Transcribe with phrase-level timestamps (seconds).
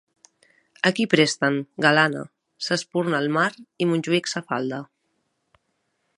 [0.89, 2.23] A qui presten, galana,
[2.69, 3.47] sa espurna el mar
[3.87, 4.83] i Montjuïc sa falda.